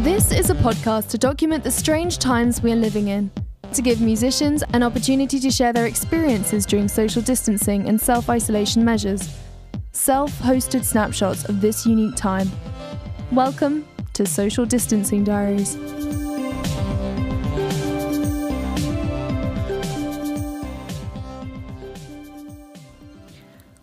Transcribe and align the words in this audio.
This 0.00 0.32
is 0.32 0.48
a 0.48 0.54
podcast 0.54 1.10
to 1.10 1.18
document 1.18 1.62
the 1.62 1.70
strange 1.70 2.16
times 2.16 2.62
we 2.62 2.72
are 2.72 2.76
living 2.76 3.08
in, 3.08 3.30
to 3.74 3.82
give 3.82 4.00
musicians 4.00 4.64
an 4.72 4.82
opportunity 4.82 5.38
to 5.38 5.50
share 5.50 5.74
their 5.74 5.84
experiences 5.84 6.64
during 6.64 6.88
social 6.88 7.20
distancing 7.20 7.86
and 7.86 8.00
self 8.00 8.30
isolation 8.30 8.82
measures, 8.82 9.28
self 9.92 10.32
hosted 10.38 10.84
snapshots 10.84 11.44
of 11.50 11.60
this 11.60 11.84
unique 11.84 12.16
time. 12.16 12.50
Welcome 13.30 13.86
to 14.14 14.24
Social 14.24 14.64
Distancing 14.64 15.22
Diaries. 15.22 15.76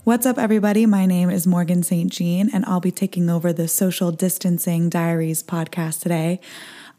What's 0.07 0.25
up, 0.25 0.37
everybody? 0.37 0.85
My 0.85 1.05
name 1.05 1.29
is 1.29 1.45
Morgan 1.45 1.83
St. 1.83 2.09
Jean, 2.09 2.49
and 2.53 2.63
I'll 2.63 2.79
be 2.79 2.91
taking 2.91 3.29
over 3.29 3.51
the 3.51 3.67
Social 3.67 4.09
Distancing 4.13 4.87
Diaries 4.87 5.43
podcast 5.43 5.99
today. 5.99 6.39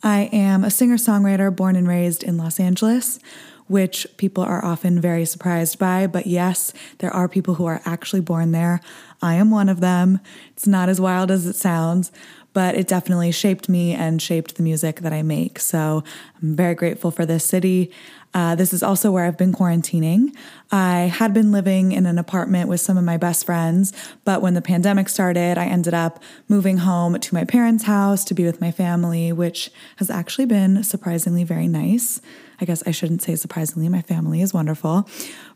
I 0.03 0.29
am 0.31 0.63
a 0.63 0.69
singer 0.71 0.99
songwriter 0.99 1.57
born 1.57 1.75
and 1.75 1.89
raised 1.89 2.23
in 2.23 2.37
Los 2.37 2.61
Angeles, 2.61 3.19
which 3.67 4.07
people 4.19 4.45
are 4.45 4.63
often 4.63 5.01
very 5.01 5.25
surprised 5.25 5.79
by. 5.79 6.07
But 6.07 6.27
yes, 6.27 6.75
there 6.99 7.11
are 7.11 7.31
people 7.31 7.55
who 7.55 7.65
are 7.65 7.81
actually 7.87 8.21
born 8.21 8.53
there. 8.53 8.79
I 9.23 9.37
am 9.37 9.51
one 9.51 9.71
of 9.71 9.81
them. 9.81 10.21
It's 10.53 10.67
not 10.67 10.91
as 10.91 11.01
wild 11.01 11.31
as 11.31 11.47
it 11.47 11.57
sounds, 11.57 12.13
but 12.53 12.75
it 12.75 12.87
definitely 12.87 13.33
shaped 13.33 13.71
me 13.71 13.95
and 13.95 14.21
shaped 14.21 14.57
the 14.57 14.63
music 14.63 15.01
that 15.01 15.15
I 15.15 15.23
make. 15.23 15.61
So 15.61 16.05
I'm 16.43 16.57
very 16.57 16.75
grateful 16.75 17.11
for 17.11 17.25
this 17.25 17.45
city. 17.45 17.91
Uh, 18.35 18.55
this 18.55 18.73
is 18.73 18.83
also 18.83 19.11
where 19.11 19.25
I've 19.25 19.39
been 19.39 19.53
quarantining. 19.53 20.37
I 20.71 21.13
had 21.13 21.33
been 21.33 21.51
living 21.51 21.93
in 21.93 22.05
an 22.07 22.19
apartment 22.19 22.69
with 22.69 22.81
some 22.81 22.99
of 22.99 23.05
my 23.05 23.17
best 23.17 23.47
friends, 23.47 23.93
but 24.25 24.43
when 24.43 24.55
the 24.55 24.61
pandemic 24.61 25.09
started, 25.09 25.57
I 25.57 25.67
ended 25.67 25.95
up 25.95 26.23
moving 26.47 26.79
home 26.79 27.19
to 27.19 27.35
my 27.35 27.45
parents' 27.45 27.85
house 27.85 28.25
to 28.25 28.35
be 28.35 28.45
with 28.45 28.61
my 28.61 28.71
family, 28.71 29.33
which 29.33 29.71
has 29.97 30.11
actually 30.11 30.47
been 30.47 30.85
surprisingly 30.85 31.43
very 31.45 31.69
nice. 31.69 32.21
I 32.61 32.65
guess 32.65 32.83
I 32.87 32.91
shouldn't 32.91 33.23
say 33.23 33.37
surprisingly, 33.37 33.89
my 33.89 34.03
family 34.03 34.43
is 34.43 34.53
wonderful. 34.53 35.09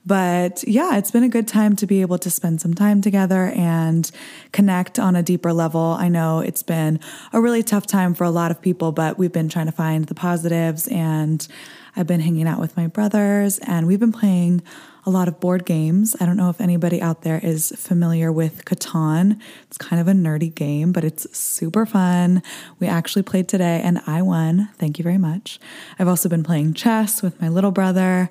But 0.06 0.64
yeah, 0.66 0.96
it's 0.96 1.10
been 1.10 1.24
a 1.24 1.28
good 1.28 1.48
time 1.48 1.76
to 1.76 1.86
be 1.86 2.00
able 2.00 2.18
to 2.18 2.30
spend 2.30 2.60
some 2.60 2.74
time 2.74 3.00
together 3.00 3.52
and 3.56 4.10
connect 4.52 4.98
on 4.98 5.16
a 5.16 5.22
deeper 5.22 5.52
level. 5.52 5.96
I 5.98 6.08
know 6.08 6.40
it's 6.40 6.62
been 6.62 7.00
a 7.32 7.40
really 7.40 7.62
tough 7.62 7.86
time 7.86 8.14
for 8.14 8.24
a 8.24 8.30
lot 8.30 8.50
of 8.50 8.62
people, 8.62 8.92
but 8.92 9.18
we've 9.18 9.32
been 9.32 9.48
trying 9.48 9.66
to 9.66 9.72
find 9.72 10.06
the 10.06 10.14
positives 10.14 10.86
and 10.88 11.46
I've 11.94 12.06
been 12.06 12.20
hanging 12.20 12.46
out 12.46 12.60
with 12.60 12.76
my 12.76 12.86
brothers 12.86 13.58
and 13.58 13.86
we've 13.86 14.00
been 14.00 14.12
playing 14.12 14.62
a 15.04 15.10
lot 15.10 15.28
of 15.28 15.40
board 15.40 15.66
games. 15.66 16.14
I 16.20 16.26
don't 16.26 16.36
know 16.36 16.48
if 16.48 16.60
anybody 16.60 17.02
out 17.02 17.22
there 17.22 17.40
is 17.42 17.72
familiar 17.76 18.30
with 18.30 18.64
Catan. 18.64 19.40
It's 19.66 19.76
kind 19.76 20.00
of 20.00 20.08
a 20.08 20.12
nerdy 20.12 20.54
game, 20.54 20.92
but 20.92 21.04
it's 21.04 21.36
super 21.36 21.84
fun. 21.84 22.42
We 22.78 22.86
actually 22.86 23.22
played 23.22 23.48
today 23.48 23.80
and 23.82 24.00
I 24.06 24.22
won. 24.22 24.70
Thank 24.78 24.98
you 24.98 25.02
very 25.02 25.18
much. 25.18 25.58
I've 25.98 26.08
also 26.08 26.28
been 26.28 26.44
playing 26.44 26.74
chess 26.74 27.22
with 27.22 27.40
my 27.40 27.48
little 27.48 27.72
brother. 27.72 28.30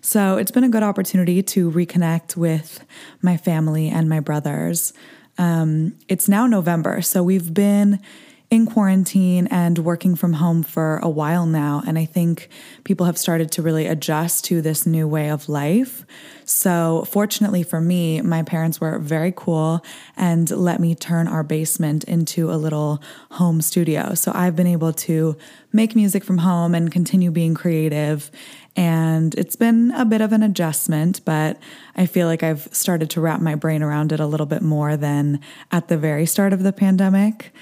So 0.00 0.36
it's 0.36 0.50
been 0.50 0.64
a 0.64 0.68
good 0.68 0.82
opportunity 0.82 1.42
to 1.42 1.70
reconnect 1.70 2.36
with 2.36 2.84
my 3.22 3.36
family 3.36 3.88
and 3.88 4.08
my 4.08 4.20
brothers. 4.20 4.92
Um, 5.38 5.94
it's 6.08 6.28
now 6.28 6.46
November, 6.46 7.00
so 7.00 7.22
we've 7.22 7.54
been 7.54 8.00
in 8.50 8.64
quarantine 8.64 9.46
and 9.48 9.78
working 9.78 10.16
from 10.16 10.34
home 10.34 10.62
for 10.62 10.98
a 11.02 11.08
while 11.08 11.44
now. 11.44 11.82
And 11.86 11.98
I 11.98 12.06
think 12.06 12.48
people 12.84 13.04
have 13.04 13.18
started 13.18 13.52
to 13.52 13.62
really 13.62 13.86
adjust 13.86 14.44
to 14.46 14.62
this 14.62 14.86
new 14.86 15.06
way 15.06 15.28
of 15.28 15.50
life. 15.50 16.06
So, 16.46 17.04
fortunately 17.10 17.62
for 17.62 17.78
me, 17.78 18.22
my 18.22 18.42
parents 18.42 18.80
were 18.80 18.98
very 18.98 19.34
cool 19.36 19.84
and 20.16 20.50
let 20.50 20.80
me 20.80 20.94
turn 20.94 21.28
our 21.28 21.42
basement 21.42 22.04
into 22.04 22.50
a 22.50 22.56
little 22.56 23.02
home 23.32 23.60
studio. 23.60 24.14
So, 24.14 24.32
I've 24.34 24.56
been 24.56 24.66
able 24.66 24.94
to 24.94 25.36
make 25.70 25.94
music 25.94 26.24
from 26.24 26.38
home 26.38 26.74
and 26.74 26.90
continue 26.90 27.30
being 27.30 27.54
creative. 27.54 28.30
And 28.76 29.34
it's 29.34 29.56
been 29.56 29.90
a 29.90 30.06
bit 30.06 30.22
of 30.22 30.32
an 30.32 30.42
adjustment, 30.42 31.22
but 31.26 31.58
I 31.96 32.06
feel 32.06 32.26
like 32.28 32.42
I've 32.42 32.68
started 32.72 33.10
to 33.10 33.20
wrap 33.20 33.42
my 33.42 33.56
brain 33.56 33.82
around 33.82 34.12
it 34.12 34.20
a 34.20 34.26
little 34.26 34.46
bit 34.46 34.62
more 34.62 34.96
than 34.96 35.40
at 35.70 35.88
the 35.88 35.98
very 35.98 36.24
start 36.24 36.54
of 36.54 36.62
the 36.62 36.72
pandemic. 36.72 37.52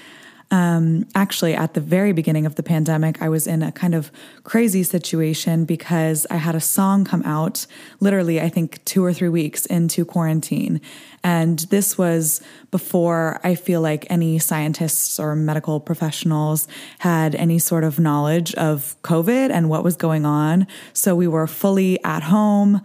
Um, 0.49 1.05
actually, 1.13 1.55
at 1.55 1.73
the 1.73 1.81
very 1.81 2.13
beginning 2.13 2.45
of 2.45 2.55
the 2.55 2.63
pandemic, 2.63 3.21
I 3.21 3.27
was 3.27 3.47
in 3.47 3.61
a 3.61 3.71
kind 3.71 3.93
of 3.93 4.11
crazy 4.43 4.83
situation 4.83 5.65
because 5.65 6.25
I 6.29 6.37
had 6.37 6.55
a 6.55 6.61
song 6.61 7.03
come 7.03 7.21
out 7.23 7.65
literally, 7.99 8.39
I 8.39 8.47
think, 8.47 8.83
two 8.85 9.03
or 9.03 9.11
three 9.11 9.27
weeks 9.27 9.65
into 9.65 10.05
quarantine. 10.05 10.79
And 11.21 11.59
this 11.59 11.97
was 11.97 12.41
before 12.71 13.41
I 13.43 13.55
feel 13.55 13.81
like 13.81 14.07
any 14.09 14.39
scientists 14.39 15.19
or 15.19 15.35
medical 15.35 15.81
professionals 15.81 16.67
had 16.99 17.35
any 17.35 17.59
sort 17.59 17.83
of 17.83 17.99
knowledge 17.99 18.55
of 18.55 18.95
COVID 19.01 19.49
and 19.49 19.69
what 19.69 19.83
was 19.83 19.97
going 19.97 20.25
on. 20.25 20.65
So 20.93 21.13
we 21.13 21.27
were 21.27 21.47
fully 21.47 22.01
at 22.05 22.23
home 22.23 22.81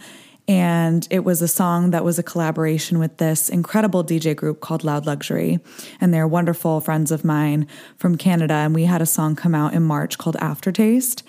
and 0.49 1.07
it 1.11 1.21
was 1.21 1.41
a 1.41 1.49
song 1.49 1.91
that 1.91 2.05
was 2.05 2.19
a 2.19 2.23
collaboration 2.23 2.99
with 2.99 3.19
this 3.19 3.49
incredible 3.49 4.03
DJ 4.03 4.35
group 4.35 4.61
called 4.61 4.83
Loud 4.83 5.07
Luxury. 5.07 5.61
And 6.01 6.13
they're 6.13 6.27
wonderful 6.27 6.81
friends 6.81 7.13
of 7.13 7.25
mine 7.25 7.67
from 7.97 8.17
Canada. 8.17 8.55
And 8.55 8.75
we 8.75 8.85
had 8.85 9.01
a 9.01 9.07
song 9.07 9.37
come 9.37 9.55
out 9.55 9.73
in 9.73 9.83
March 9.85 10.19
called 10.19 10.37
Aftertaste. 10.37 11.23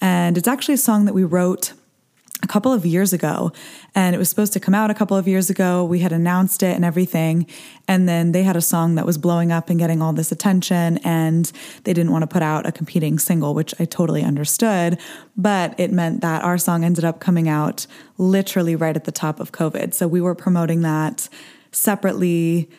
And 0.00 0.38
it's 0.38 0.48
actually 0.48 0.74
a 0.74 0.78
song 0.78 1.04
that 1.06 1.14
we 1.14 1.24
wrote 1.24 1.72
a 2.42 2.46
couple 2.46 2.72
of 2.72 2.86
years 2.86 3.12
ago 3.12 3.52
and 3.94 4.14
it 4.14 4.18
was 4.18 4.28
supposed 4.30 4.52
to 4.52 4.60
come 4.60 4.74
out 4.74 4.90
a 4.90 4.94
couple 4.94 5.16
of 5.16 5.28
years 5.28 5.50
ago. 5.50 5.84
We 5.84 5.98
had 5.98 6.12
announced 6.12 6.62
it 6.62 6.74
and 6.74 6.84
everything. 6.84 7.46
And 7.86 8.08
then 8.08 8.32
they 8.32 8.42
had 8.42 8.56
a 8.56 8.60
song 8.60 8.94
that 8.94 9.06
was 9.06 9.18
blowing 9.18 9.52
up 9.52 9.68
and 9.68 9.78
getting 9.78 10.00
all 10.00 10.12
this 10.12 10.32
attention 10.32 10.98
and 10.98 11.50
they 11.84 11.92
didn't 11.92 12.12
want 12.12 12.22
to 12.22 12.26
put 12.26 12.42
out 12.42 12.66
a 12.66 12.72
competing 12.72 13.18
single, 13.18 13.54
which 13.54 13.74
I 13.80 13.84
totally 13.84 14.22
understood. 14.22 14.98
But 15.36 15.78
it 15.78 15.92
meant 15.92 16.20
that 16.22 16.42
our 16.44 16.58
song 16.58 16.84
ended 16.84 17.04
up 17.04 17.20
coming 17.20 17.48
out 17.48 17.86
literally 18.18 18.76
right 18.76 18.96
at 18.96 19.04
the 19.04 19.12
top 19.12 19.40
of 19.40 19.52
COVID. 19.52 19.94
So 19.94 20.08
we 20.08 20.20
were 20.20 20.34
promoting 20.34 20.82
that 20.82 21.28
separately. 21.72 22.70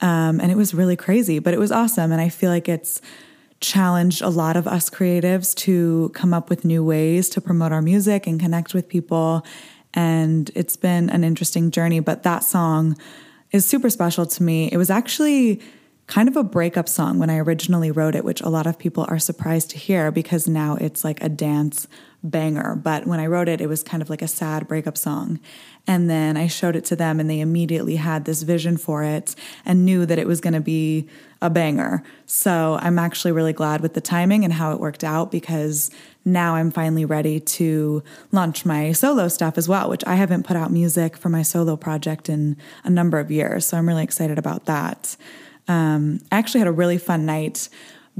Um, 0.00 0.40
and 0.40 0.50
it 0.50 0.56
was 0.56 0.72
really 0.72 0.96
crazy, 0.96 1.40
but 1.40 1.52
it 1.52 1.60
was 1.60 1.70
awesome. 1.70 2.10
And 2.10 2.20
I 2.20 2.30
feel 2.30 2.50
like 2.50 2.68
it's, 2.68 3.02
challenged 3.60 4.22
a 4.22 4.28
lot 4.28 4.56
of 4.56 4.66
us 4.66 4.88
creatives 4.88 5.54
to 5.54 6.10
come 6.14 6.32
up 6.32 6.48
with 6.48 6.64
new 6.64 6.82
ways 6.82 7.28
to 7.30 7.40
promote 7.40 7.72
our 7.72 7.82
music 7.82 8.26
and 8.26 8.40
connect 8.40 8.74
with 8.74 8.88
people. 8.88 9.44
And 9.94 10.50
it's 10.54 10.76
been 10.76 11.10
an 11.10 11.24
interesting 11.24 11.70
journey, 11.70 12.00
but 12.00 12.22
that 12.22 12.42
song 12.44 12.96
is 13.50 13.66
super 13.66 13.90
special 13.90 14.26
to 14.26 14.42
me. 14.42 14.70
It 14.72 14.76
was 14.76 14.90
actually 14.90 15.60
kind 16.10 16.28
of 16.28 16.36
a 16.36 16.42
breakup 16.42 16.88
song 16.88 17.20
when 17.20 17.30
I 17.30 17.38
originally 17.38 17.92
wrote 17.92 18.16
it, 18.16 18.24
which 18.24 18.40
a 18.40 18.48
lot 18.48 18.66
of 18.66 18.76
people 18.76 19.06
are 19.08 19.20
surprised 19.20 19.70
to 19.70 19.78
hear 19.78 20.10
because 20.10 20.48
now 20.48 20.76
it's 20.80 21.04
like 21.04 21.22
a 21.22 21.28
dance 21.28 21.86
banger. 22.24 22.74
But 22.74 23.06
when 23.06 23.20
I 23.20 23.26
wrote 23.26 23.48
it, 23.48 23.60
it 23.60 23.68
was 23.68 23.84
kind 23.84 24.02
of 24.02 24.10
like 24.10 24.20
a 24.20 24.26
sad 24.26 24.66
breakup 24.66 24.98
song. 24.98 25.38
And 25.86 26.10
then 26.10 26.36
I 26.36 26.48
showed 26.48 26.74
it 26.74 26.84
to 26.86 26.96
them, 26.96 27.20
and 27.20 27.30
they 27.30 27.38
immediately 27.38 27.94
had 27.94 28.24
this 28.24 28.42
vision 28.42 28.76
for 28.76 29.04
it 29.04 29.36
and 29.64 29.84
knew 29.84 30.04
that 30.04 30.18
it 30.18 30.26
was 30.26 30.40
going 30.40 30.52
to 30.52 30.60
be 30.60 31.08
a 31.40 31.48
banger. 31.48 32.02
So 32.26 32.76
I'm 32.82 32.98
actually 32.98 33.30
really 33.30 33.52
glad 33.52 33.80
with 33.80 33.94
the 33.94 34.00
timing 34.00 34.44
and 34.44 34.52
how 34.52 34.72
it 34.72 34.80
worked 34.80 35.04
out 35.04 35.30
because 35.30 35.92
now 36.24 36.56
I'm 36.56 36.72
finally 36.72 37.04
ready 37.04 37.38
to 37.38 38.02
launch 38.32 38.66
my 38.66 38.90
solo 38.90 39.28
stuff 39.28 39.56
as 39.56 39.68
well, 39.68 39.88
which 39.88 40.04
I 40.08 40.16
haven't 40.16 40.44
put 40.44 40.56
out 40.56 40.72
music 40.72 41.16
for 41.16 41.28
my 41.28 41.42
solo 41.42 41.76
project 41.76 42.28
in 42.28 42.56
a 42.82 42.90
number 42.90 43.20
of 43.20 43.30
years. 43.30 43.64
So 43.64 43.78
I'm 43.78 43.86
really 43.86 44.04
excited 44.04 44.38
about 44.38 44.66
that. 44.66 45.16
Um, 45.70 46.20
I 46.32 46.38
actually 46.38 46.58
had 46.58 46.66
a 46.66 46.72
really 46.72 46.98
fun 46.98 47.26
night 47.26 47.68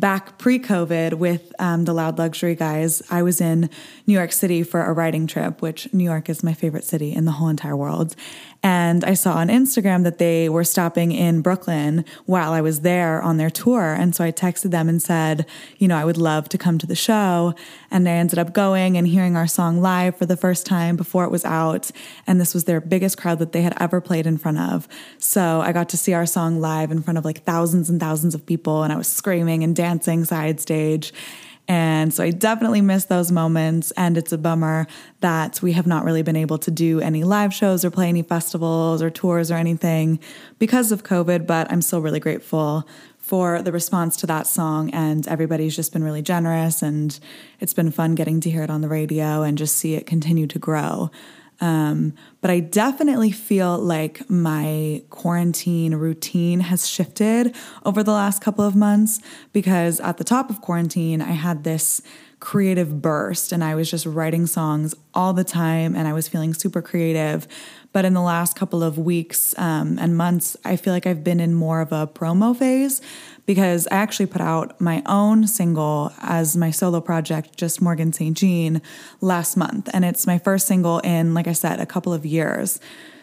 back 0.00 0.38
pre 0.38 0.58
COVID 0.58 1.14
with 1.14 1.52
um, 1.58 1.84
the 1.84 1.92
Loud 1.92 2.18
Luxury 2.18 2.54
guys, 2.54 3.02
I 3.10 3.22
was 3.22 3.40
in 3.40 3.68
New 4.06 4.14
York 4.14 4.32
City 4.32 4.62
for 4.62 4.82
a 4.82 4.92
writing 4.92 5.26
trip, 5.26 5.60
which 5.60 5.92
New 5.92 6.04
York 6.04 6.28
is 6.28 6.42
my 6.42 6.54
favorite 6.54 6.84
city 6.84 7.12
in 7.12 7.26
the 7.26 7.32
whole 7.32 7.48
entire 7.48 7.76
world. 7.76 8.16
And 8.62 9.04
I 9.04 9.14
saw 9.14 9.34
on 9.34 9.48
Instagram 9.48 10.04
that 10.04 10.18
they 10.18 10.48
were 10.48 10.64
stopping 10.64 11.12
in 11.12 11.40
Brooklyn 11.40 12.04
while 12.26 12.52
I 12.52 12.60
was 12.60 12.80
there 12.80 13.22
on 13.22 13.38
their 13.38 13.48
tour. 13.48 13.94
And 13.94 14.14
so 14.14 14.22
I 14.22 14.32
texted 14.32 14.70
them 14.70 14.88
and 14.88 15.00
said, 15.00 15.46
you 15.78 15.88
know, 15.88 15.96
I 15.96 16.04
would 16.04 16.18
love 16.18 16.48
to 16.50 16.58
come 16.58 16.76
to 16.78 16.86
the 16.86 16.94
show. 16.94 17.54
And 17.90 18.06
I 18.06 18.12
ended 18.12 18.38
up 18.38 18.52
going 18.52 18.98
and 18.98 19.08
hearing 19.08 19.34
our 19.34 19.46
song 19.46 19.80
live 19.80 20.16
for 20.16 20.26
the 20.26 20.36
first 20.36 20.66
time 20.66 20.96
before 20.96 21.24
it 21.24 21.30
was 21.30 21.44
out. 21.46 21.90
And 22.26 22.38
this 22.38 22.52
was 22.52 22.64
their 22.64 22.82
biggest 22.82 23.16
crowd 23.16 23.38
that 23.38 23.52
they 23.52 23.62
had 23.62 23.74
ever 23.80 24.00
played 24.00 24.26
in 24.26 24.36
front 24.36 24.58
of. 24.58 24.86
So 25.16 25.62
I 25.62 25.72
got 25.72 25.88
to 25.90 25.96
see 25.96 26.12
our 26.12 26.26
song 26.26 26.60
live 26.60 26.90
in 26.90 27.00
front 27.02 27.16
of 27.16 27.24
like 27.24 27.44
thousands 27.44 27.88
and 27.88 27.98
thousands 27.98 28.34
of 28.34 28.44
people. 28.44 28.82
And 28.82 28.92
I 28.92 28.96
was 28.96 29.08
screaming 29.08 29.64
and 29.64 29.74
dancing 29.90 30.24
side 30.24 30.60
stage. 30.60 31.12
And 31.66 32.12
so 32.12 32.24
I 32.24 32.30
definitely 32.30 32.80
miss 32.80 33.04
those 33.04 33.30
moments. 33.30 33.92
And 33.92 34.16
it's 34.16 34.32
a 34.32 34.38
bummer 34.38 34.86
that 35.20 35.62
we 35.62 35.72
have 35.72 35.86
not 35.86 36.04
really 36.04 36.22
been 36.22 36.36
able 36.36 36.58
to 36.58 36.70
do 36.70 37.00
any 37.00 37.22
live 37.22 37.52
shows 37.54 37.84
or 37.84 37.90
play 37.90 38.08
any 38.08 38.22
festivals 38.22 39.02
or 39.02 39.10
tours 39.10 39.50
or 39.50 39.54
anything 39.54 40.18
because 40.58 40.90
of 40.90 41.04
COVID. 41.04 41.46
But 41.46 41.70
I'm 41.70 41.82
still 41.82 42.00
really 42.00 42.18
grateful 42.18 42.88
for 43.18 43.62
the 43.62 43.70
response 43.70 44.16
to 44.16 44.26
that 44.26 44.46
song. 44.48 44.90
And 44.90 45.28
everybody's 45.28 45.76
just 45.76 45.92
been 45.92 46.02
really 46.02 46.22
generous. 46.22 46.82
And 46.82 47.18
it's 47.60 47.74
been 47.74 47.92
fun 47.92 48.16
getting 48.16 48.40
to 48.40 48.50
hear 48.50 48.64
it 48.64 48.70
on 48.70 48.80
the 48.80 48.88
radio 48.88 49.42
and 49.42 49.56
just 49.56 49.76
see 49.76 49.94
it 49.94 50.06
continue 50.06 50.48
to 50.48 50.58
grow. 50.58 51.10
Um, 51.60 52.14
but 52.40 52.50
I 52.50 52.60
definitely 52.60 53.30
feel 53.30 53.78
like 53.78 54.28
my 54.30 55.02
quarantine 55.10 55.94
routine 55.94 56.60
has 56.60 56.88
shifted 56.88 57.54
over 57.84 58.02
the 58.02 58.12
last 58.12 58.40
couple 58.40 58.64
of 58.64 58.74
months 58.74 59.20
because 59.52 60.00
at 60.00 60.16
the 60.16 60.24
top 60.24 60.48
of 60.48 60.62
quarantine, 60.62 61.20
I 61.20 61.32
had 61.32 61.64
this 61.64 62.00
creative 62.40 63.02
burst 63.02 63.52
and 63.52 63.62
I 63.62 63.74
was 63.74 63.90
just 63.90 64.06
writing 64.06 64.46
songs 64.46 64.94
all 65.12 65.32
the 65.32 65.44
time 65.44 65.94
and 65.94 66.08
I 66.08 66.12
was 66.12 66.26
feeling 66.26 66.54
super 66.54 66.82
creative. 66.82 67.46
But 67.92 68.04
in 68.04 68.14
the 68.14 68.22
last 68.22 68.56
couple 68.56 68.82
of 68.82 68.98
weeks 68.98 69.54
um, 69.58 69.98
and 69.98 70.16
months, 70.16 70.56
I 70.64 70.76
feel 70.76 70.92
like 70.92 71.06
I've 71.06 71.24
been 71.24 71.40
in 71.40 71.54
more 71.54 71.80
of 71.80 71.92
a 71.92 72.06
promo 72.06 72.56
phase 72.56 73.02
because 73.46 73.88
I 73.88 73.96
actually 73.96 74.26
put 74.26 74.40
out 74.40 74.80
my 74.80 75.02
own 75.06 75.46
single 75.46 76.12
as 76.20 76.56
my 76.56 76.70
solo 76.70 77.00
project, 77.00 77.56
just 77.56 77.82
Morgan 77.82 78.12
St. 78.12 78.36
Jean, 78.36 78.80
last 79.20 79.56
month. 79.56 79.90
And 79.92 80.04
it's 80.04 80.26
my 80.26 80.38
first 80.38 80.66
single 80.66 81.00
in, 81.00 81.34
like 81.34 81.48
I 81.48 81.52
said, 81.52 81.80
a 81.80 81.86
couple 81.86 82.14
of 82.14 82.24
years. 82.24 82.80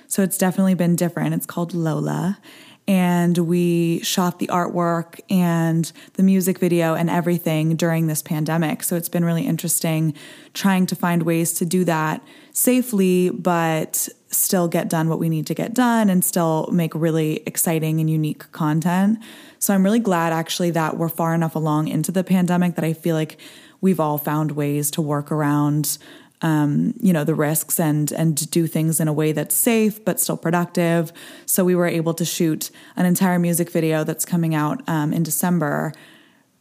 So 0.08 0.22
it's 0.22 0.38
definitely 0.38 0.76
been 0.76 0.96
different. 0.96 1.34
It's 1.34 1.46
called 1.46 1.74
Lola. 1.74 2.40
And 2.88 3.38
we 3.38 4.00
shot 4.00 4.40
the 4.40 4.48
artwork 4.48 5.20
and 5.30 5.92
the 6.14 6.24
music 6.24 6.58
video 6.58 6.94
and 6.94 7.10
everything 7.10 7.76
during 7.76 8.08
this 8.08 8.22
pandemic. 8.22 8.82
So 8.84 8.96
it's 8.96 9.10
been 9.10 9.26
really 9.26 9.46
interesting 9.46 10.14
trying 10.54 10.86
to 10.86 10.96
find 10.96 11.24
ways 11.24 11.54
to 11.56 11.66
do 11.66 11.84
that 11.84 12.24
safely, 12.54 13.30
but 13.30 14.08
still 14.30 14.68
get 14.68 14.90
done 14.90 15.10
what 15.10 15.20
we 15.20 15.30
need 15.30 15.48
to 15.48 15.54
get 15.54 15.74
done 15.74 16.10
and 16.10 16.24
still 16.24 16.70
make 16.72 16.94
really 16.96 17.44
exciting 17.46 18.00
and 18.00 18.10
unique 18.10 18.52
content. 18.52 19.20
So 19.60 19.74
I'm 19.74 19.84
really 19.84 20.00
glad 20.00 20.34
actually 20.34 20.72
that 20.72 20.98
we're 20.98 21.10
far 21.10 21.34
enough 21.34 21.56
along 21.56 21.88
into 21.88 22.12
the 22.12 22.24
pandemic 22.24 22.76
that 22.76 22.86
I 22.86 22.94
feel 22.94 23.16
like 23.16 23.38
we've 23.82 24.00
all 24.00 24.18
found 24.18 24.52
ways 24.52 24.92
to 24.92 25.02
work 25.02 25.32
around 25.32 25.98
um, 26.42 26.94
you 27.00 27.14
know 27.14 27.24
the 27.24 27.36
risks 27.36 27.80
and 27.80 28.12
and 28.12 28.50
do 28.52 28.68
things 28.68 29.00
in 29.00 29.08
a 29.08 29.14
way 29.14 29.32
that's 29.32 29.56
safe 29.56 30.04
but 30.04 30.20
still 30.20 30.38
productive. 30.38 31.12
So 31.46 31.64
we 31.66 31.76
were 31.76 31.88
able 31.88 32.14
to 32.16 32.26
shoot 32.26 32.70
an 32.96 33.06
entire 33.06 33.40
music 33.40 33.72
video 33.72 34.04
that's 34.04 34.26
coming 34.26 34.54
out 34.54 34.88
um, 34.88 35.14
in 35.14 35.24
December. 35.24 35.94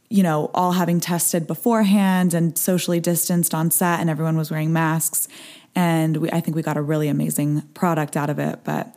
You 0.09 0.23
know, 0.23 0.51
all 0.55 0.73
having 0.73 1.01
tested 1.01 1.47
beforehand 1.47 2.33
and 2.33 2.57
socially 2.57 3.01
distanced 3.01 3.53
on 3.53 3.71
set, 3.71 4.01
and 4.01 4.09
everyone 4.09 4.37
was 4.37 4.51
wearing 4.51 4.73
masks. 4.73 5.29
And 5.75 6.17
we, 6.19 6.31
I 6.31 6.41
think 6.41 6.57
we 6.57 6.63
got 6.63 6.77
a 6.77 6.83
really 6.83 7.09
amazing 7.09 7.63
product 7.75 8.17
out 8.17 8.31
of 8.31 8.39
it. 8.39 8.61
But 8.65 8.97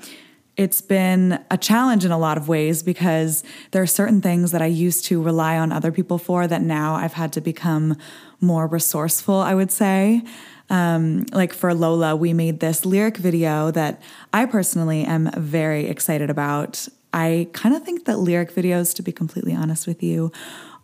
it's 0.56 0.82
been 0.82 1.44
a 1.50 1.58
challenge 1.58 2.06
in 2.06 2.12
a 2.12 2.18
lot 2.18 2.38
of 2.38 2.48
ways 2.48 2.84
because 2.84 3.44
there 3.72 3.82
are 3.82 3.88
certain 3.88 4.22
things 4.22 4.52
that 4.52 4.62
I 4.62 4.66
used 4.66 5.06
to 5.06 5.22
rely 5.22 5.58
on 5.58 5.72
other 5.72 5.92
people 5.92 6.18
for 6.18 6.48
that 6.48 6.62
now 6.62 6.96
I've 6.96 7.14
had 7.14 7.34
to 7.34 7.42
become 7.42 7.98
more 8.42 8.68
resourceful, 8.68 9.36
I 9.36 9.56
would 9.56 9.72
say. 9.72 10.22
Um, 10.70 11.26
like 11.32 11.54
for 11.54 11.74
Lola, 11.74 12.16
we 12.16 12.34
made 12.34 12.60
this 12.60 12.86
lyric 12.86 13.18
video 13.18 13.72
that 13.72 14.02
I 14.34 14.46
personally 14.46 15.04
am 15.04 15.32
very 15.36 15.88
excited 15.88 16.30
about. 16.30 16.88
I 17.12 17.48
kind 17.54 17.76
of 17.76 17.84
think 17.84 18.06
that 18.06 18.20
lyric 18.20 18.54
videos, 18.54 18.94
to 18.96 19.02
be 19.02 19.12
completely 19.12 19.56
honest 19.56 19.88
with 19.88 20.04
you, 20.04 20.32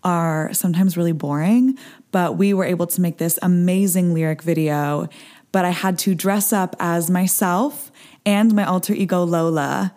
are 0.04 0.54
sometimes 0.54 0.98
really 0.98 1.12
boring, 1.12 1.78
but 2.12 2.38
we 2.38 2.54
were 2.54 2.66
able 2.66 2.88
to 2.88 3.02
make 3.02 3.18
this 3.18 3.38
amazing 3.42 4.14
lyric 4.14 4.42
video. 4.42 5.08
But 5.52 5.66
I 5.66 5.70
had 5.70 5.98
to 6.00 6.16
dress 6.16 6.52
up 6.52 6.76
as 6.80 7.10
myself 7.10 7.92
and 8.26 8.54
my 8.54 8.66
alter 8.66 8.94
ego 8.94 9.24
Lola. 9.24 9.94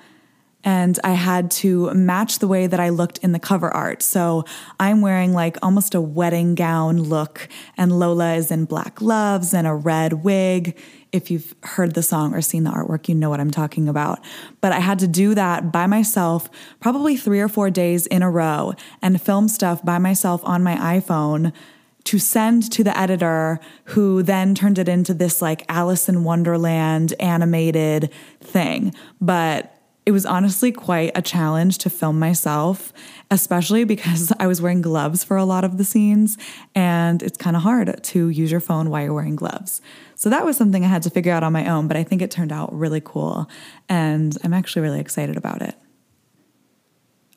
And 0.68 0.98
I 1.02 1.12
had 1.12 1.50
to 1.62 1.94
match 1.94 2.40
the 2.40 2.46
way 2.46 2.66
that 2.66 2.78
I 2.78 2.90
looked 2.90 3.16
in 3.18 3.32
the 3.32 3.38
cover 3.38 3.70
art. 3.74 4.02
So 4.02 4.44
I'm 4.78 5.00
wearing 5.00 5.32
like 5.32 5.56
almost 5.62 5.94
a 5.94 6.00
wedding 6.02 6.54
gown 6.54 7.00
look, 7.04 7.48
and 7.78 7.98
Lola 7.98 8.34
is 8.34 8.50
in 8.50 8.66
black 8.66 8.96
gloves 8.96 9.54
and 9.54 9.66
a 9.66 9.72
red 9.72 10.24
wig. 10.24 10.78
If 11.10 11.30
you've 11.30 11.54
heard 11.62 11.94
the 11.94 12.02
song 12.02 12.34
or 12.34 12.42
seen 12.42 12.64
the 12.64 12.70
artwork, 12.70 13.08
you 13.08 13.14
know 13.14 13.30
what 13.30 13.40
I'm 13.40 13.50
talking 13.50 13.88
about. 13.88 14.18
But 14.60 14.72
I 14.72 14.80
had 14.80 14.98
to 14.98 15.08
do 15.08 15.34
that 15.34 15.72
by 15.72 15.86
myself, 15.86 16.50
probably 16.80 17.16
three 17.16 17.40
or 17.40 17.48
four 17.48 17.70
days 17.70 18.06
in 18.06 18.20
a 18.20 18.30
row, 18.30 18.74
and 19.00 19.18
film 19.18 19.48
stuff 19.48 19.82
by 19.82 19.96
myself 19.96 20.42
on 20.44 20.62
my 20.62 20.76
iPhone 21.00 21.54
to 22.04 22.18
send 22.18 22.70
to 22.72 22.84
the 22.84 22.96
editor 22.96 23.58
who 23.84 24.22
then 24.22 24.54
turned 24.54 24.78
it 24.78 24.86
into 24.86 25.14
this 25.14 25.40
like 25.40 25.64
Alice 25.70 26.10
in 26.10 26.24
Wonderland 26.24 27.14
animated 27.20 28.12
thing. 28.42 28.92
But 29.18 29.77
it 30.08 30.12
was 30.12 30.24
honestly 30.24 30.72
quite 30.72 31.12
a 31.14 31.20
challenge 31.20 31.76
to 31.76 31.90
film 31.90 32.18
myself, 32.18 32.94
especially 33.30 33.84
because 33.84 34.32
I 34.40 34.46
was 34.46 34.62
wearing 34.62 34.80
gloves 34.80 35.22
for 35.22 35.36
a 35.36 35.44
lot 35.44 35.64
of 35.64 35.76
the 35.76 35.84
scenes 35.84 36.38
and 36.74 37.22
it's 37.22 37.36
kind 37.36 37.54
of 37.54 37.60
hard 37.62 38.02
to 38.04 38.30
use 38.30 38.50
your 38.50 38.60
phone 38.60 38.88
while 38.88 39.02
you're 39.02 39.12
wearing 39.12 39.36
gloves. 39.36 39.82
So 40.14 40.30
that 40.30 40.46
was 40.46 40.56
something 40.56 40.82
I 40.82 40.88
had 40.88 41.02
to 41.02 41.10
figure 41.10 41.30
out 41.30 41.42
on 41.42 41.52
my 41.52 41.68
own, 41.68 41.88
but 41.88 41.98
I 41.98 42.04
think 42.04 42.22
it 42.22 42.30
turned 42.30 42.52
out 42.52 42.72
really 42.72 43.02
cool 43.04 43.50
and 43.86 44.34
I'm 44.42 44.54
actually 44.54 44.80
really 44.80 44.98
excited 44.98 45.36
about 45.36 45.60
it. 45.60 45.74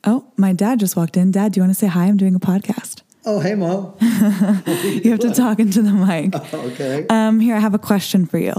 Oh, 0.06 0.32
my 0.38 0.54
dad 0.54 0.80
just 0.80 0.96
walked 0.96 1.18
in. 1.18 1.32
Dad, 1.32 1.52
do 1.52 1.60
you 1.60 1.64
want 1.64 1.72
to 1.72 1.80
say 1.80 1.88
hi? 1.88 2.06
I'm 2.06 2.16
doing 2.16 2.36
a 2.36 2.40
podcast. 2.40 3.02
Oh, 3.24 3.40
hey, 3.40 3.54
Mo. 3.54 3.96
you 4.02 5.12
have 5.12 5.20
to 5.20 5.32
talk 5.34 5.60
into 5.60 5.84
the 5.84 5.92
mic. 5.92 6.36
okay. 6.54 7.06
Um, 7.08 7.40
here, 7.40 7.56
I 7.56 7.60
have 7.60 7.76
a 7.76 7.80
question 7.80 8.26
for 8.26 8.40
you. 8.40 8.54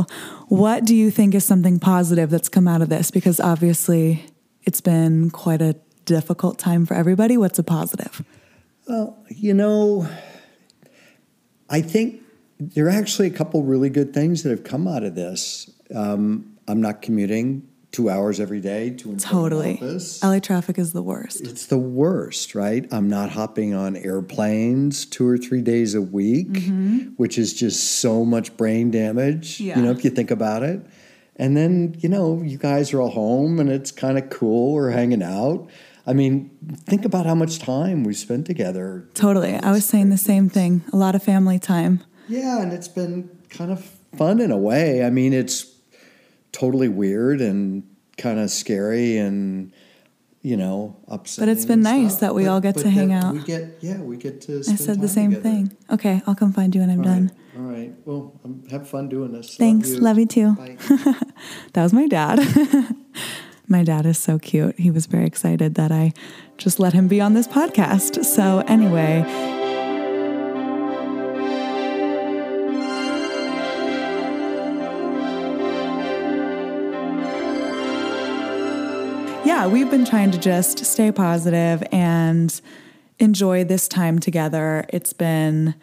What 0.49 0.85
do 0.85 0.95
you 0.95 1.11
think 1.11 1.35
is 1.35 1.45
something 1.45 1.81
positive 1.81 2.31
that's 2.31 2.49
come 2.49 2.69
out 2.69 2.81
of 2.81 2.89
this? 2.89 3.11
Because 3.11 3.41
obviously, 3.41 4.25
it's 4.63 4.81
been 4.81 5.31
quite 5.31 5.61
a 5.61 5.75
difficult 6.05 6.59
time 6.59 6.87
for 6.87 6.95
everybody. 6.95 7.37
What's 7.37 7.59
a 7.59 7.65
positive? 7.65 8.25
Well, 8.87 9.19
you 9.29 9.53
know, 9.53 10.09
I 11.69 11.81
think 11.81 12.23
there 12.61 12.87
are 12.87 12.91
actually 12.91 13.27
a 13.27 13.33
couple 13.33 13.65
really 13.65 13.91
good 13.91 14.15
things 14.15 14.45
that 14.45 14.51
have 14.51 14.65
come 14.65 14.87
out 14.87 15.03
of 15.03 15.17
this. 15.17 15.71
Um, 15.93 16.57
I'm 16.69 16.81
not 16.81 17.03
commuting 17.03 17.69
two 17.93 18.09
hours 18.09 18.41
every 18.41 18.61
day 18.61 18.91
to 18.91 19.11
and 19.11 19.21
totally. 19.21 19.75
office. 19.75 20.23
LA 20.23 20.39
traffic 20.39 20.79
is 20.79 20.93
the 20.93 21.03
worst. 21.03 21.43
It's 21.43 21.67
the 21.67 21.79
worst, 21.79 22.55
right? 22.55 22.87
I'm 22.91 23.09
not 23.09 23.31
hopping 23.31 23.75
on 23.75 23.97
airplanes 23.97 25.05
two 25.05 25.29
or 25.29 25.37
three 25.37 25.61
days 25.61 25.95
a 25.95 26.01
week, 26.01 26.49
mm-hmm. 26.49 26.99
which 27.17 27.39
is 27.39 27.53
just 27.53 28.01
so 28.01 28.25
much 28.25 28.57
brain 28.57 28.91
damage. 28.91 29.61
Yeah. 29.61 29.77
You 29.77 29.85
know, 29.85 29.91
if 29.91 30.05
you 30.05 30.11
think 30.11 30.31
about 30.31 30.63
it. 30.63 30.85
And 31.37 31.57
then, 31.57 31.95
you 31.99 32.09
know, 32.09 32.43
you 32.43 32.59
guys 32.59 32.93
are 32.93 33.01
all 33.01 33.11
home 33.11 33.61
and 33.61 33.71
it's 33.71 33.91
kind 33.91 34.19
of 34.19 34.31
cool. 34.31 34.73
We're 34.73 34.91
hanging 34.91 35.23
out. 35.23 35.69
I 36.07 36.15
mean, 36.15 36.51
think 36.87 37.05
about 37.05 37.27
how 37.27 37.35
much 37.35 37.59
time 37.59 38.05
we 38.05 38.15
spent 38.15 38.47
together. 38.47 39.09
Totally. 39.15 39.55
I 39.55 39.71
was 39.71 39.85
saying 39.85 40.11
the 40.11 40.19
same 40.19 40.49
thing. 40.49 40.83
A 40.93 40.97
lot 40.97 41.15
of 41.15 41.23
family 41.23 41.59
time. 41.59 42.03
Yeah, 42.29 42.61
and 42.61 42.73
it's 42.73 42.89
been 42.89 43.31
kind 43.51 43.71
of 43.71 43.85
fun 44.17 44.41
in 44.41 44.51
a 44.51 44.59
way. 44.59 45.05
I 45.05 45.11
mean, 45.11 45.33
it's 45.33 45.72
totally 46.53 46.89
weird 46.89 47.41
and 47.41 47.83
kind 48.19 48.39
of 48.39 48.51
scary 48.51 49.17
and 49.17 49.73
you 50.43 50.57
know 50.57 50.97
upsetting. 51.09 51.47
But 51.47 51.57
it's 51.57 51.65
been 51.65 51.83
nice 51.83 52.17
that 52.17 52.35
we 52.35 52.45
but, 52.45 52.51
all 52.51 52.61
get 52.61 52.77
to 52.79 52.91
hang 52.91 53.13
out. 53.13 53.35
We 53.35 53.43
get 53.43 53.79
yeah, 53.81 53.99
we 53.99 54.17
get 54.17 54.41
to. 54.43 54.59
I 54.59 54.75
said 54.77 55.01
the 55.01 55.09
same 55.09 55.31
together. 55.31 55.43
thing. 55.43 55.77
Okay, 55.91 56.23
I'll 56.27 56.35
come 56.35 56.53
find 56.53 56.75
you 56.75 56.81
when 56.81 56.91
I'm 56.91 56.99
all 56.99 57.05
done. 57.05 57.33
Right. 57.55 57.65
All 57.65 57.71
right. 57.71 57.95
Well, 58.05 58.41
um, 58.45 58.65
have 58.71 58.89
fun 58.89 59.09
doing 59.09 59.33
this. 59.33 59.57
Thanks. 59.57 59.91
Love 59.91 60.19
you, 60.19 60.27
Love 60.47 60.69
you 60.69 60.87
too. 60.87 61.15
That 61.75 61.83
was 61.83 61.93
my 61.93 62.07
dad. 62.07 62.41
my 63.69 63.83
dad 63.83 64.07
is 64.07 64.19
so 64.19 64.39
cute. 64.39 64.79
He 64.79 64.91
was 64.91 65.07
very 65.07 65.27
excited 65.27 65.75
that 65.75 65.93
I 65.93 66.13
just 66.57 66.79
let 66.79 66.93
him 66.93 67.09
be 67.09 67.21
on 67.21 67.35
this 67.35 67.49
podcast. 67.49 68.25
So 68.25 68.61
anyway. 68.67 69.61
Yeah, 79.45 79.67
we've 79.67 79.91
been 79.91 80.05
trying 80.05 80.31
to 80.31 80.39
just 80.39 80.85
stay 80.85 81.11
positive 81.11 81.83
and 81.91 82.61
enjoy 83.19 83.65
this 83.65 83.89
time 83.89 84.19
together. 84.19 84.85
It's 84.89 85.13
been 85.13 85.75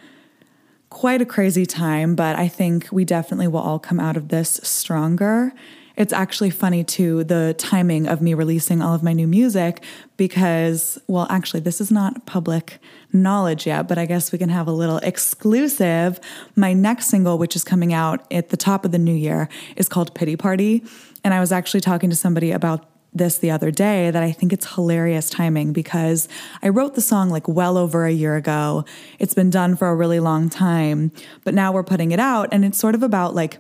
quite 0.90 1.22
a 1.22 1.26
crazy 1.26 1.66
time, 1.66 2.16
but 2.16 2.38
I 2.38 2.48
think 2.48 2.88
we 2.92 3.06
definitely 3.06 3.48
will 3.48 3.60
all 3.60 3.80
come 3.80 4.00
out 4.00 4.16
of 4.16 4.30
this 4.30 4.60
stronger. 4.64 5.54
It's 5.98 6.14
actually 6.14 6.50
funny 6.50 6.86
too, 6.86 7.26
the 7.26 7.54
timing 7.58 8.08
of 8.08 8.22
me 8.22 8.34
releasing 8.34 8.82
all 8.82 8.96
of 8.96 9.04
my 9.04 9.12
new 9.12 9.28
music 9.28 9.84
because, 10.16 10.98
well, 11.08 11.28
actually, 11.30 11.60
this 11.60 11.82
is 11.82 11.92
not 11.92 12.26
public 12.26 12.80
knowledge 13.12 13.68
yet, 13.68 13.90
but 13.90 13.98
I 13.98 14.06
guess 14.06 14.32
we 14.32 14.38
can 14.38 14.48
have 14.48 14.68
a 14.68 14.72
little 14.72 15.00
exclusive. 15.00 16.18
My 16.56 16.72
next 16.72 17.08
single, 17.08 17.38
which 17.38 17.58
is 17.58 17.66
coming 17.66 17.92
out 17.92 18.26
at 18.32 18.48
the 18.48 18.58
top 18.58 18.86
of 18.86 18.94
the 18.94 18.98
new 18.98 19.14
year, 19.14 19.50
is 19.76 19.90
called 19.90 20.16
Pity 20.16 20.38
Party. 20.38 20.84
And 21.26 21.34
I 21.34 21.42
was 21.42 21.52
actually 21.52 21.82
talking 21.82 22.10
to 22.10 22.16
somebody 22.16 22.52
about 22.52 22.89
this 23.14 23.38
the 23.38 23.52
other 23.52 23.72
day 23.72 24.12
that 24.12 24.22
I 24.22 24.32
think 24.32 24.54
it's 24.54 24.76
hilarious 24.76 25.30
timing 25.30 25.74
because 25.74 26.28
I 26.62 26.70
wrote 26.70 26.96
the 26.96 27.02
song 27.02 27.30
like 27.30 27.48
well 27.48 27.78
over 27.78 28.06
a 28.06 28.12
year 28.12 28.36
ago. 28.36 28.86
It's 29.18 29.34
been 29.34 29.50
done 29.50 29.76
for 29.76 29.90
a 29.90 29.96
really 29.96 30.20
long 30.20 30.50
time, 30.50 31.12
but 31.44 31.54
now 31.54 31.72
we're 31.72 31.84
putting 31.84 32.12
it 32.12 32.20
out 32.20 32.50
and 32.52 32.64
it's 32.64 32.78
sort 32.78 32.96
of 32.96 33.04
about 33.04 33.36
like 33.36 33.60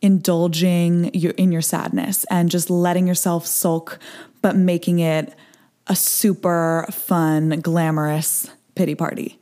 indulging 0.00 1.06
in 1.06 1.50
your 1.50 1.62
sadness 1.62 2.24
and 2.30 2.50
just 2.50 2.70
letting 2.70 3.06
yourself 3.06 3.46
sulk, 3.46 3.98
but 4.42 4.54
making 4.54 4.98
it 4.98 5.34
a 5.86 5.96
super 5.96 6.86
fun, 6.90 7.60
glamorous 7.60 8.50
pity 8.74 8.94
party. 8.94 9.38